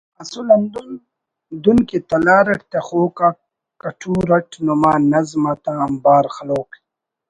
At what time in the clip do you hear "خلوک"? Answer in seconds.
6.35-6.69